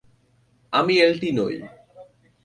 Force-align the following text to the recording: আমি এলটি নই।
আমি 0.73 0.93
এলটি 0.99 1.29
নই। 1.31 1.55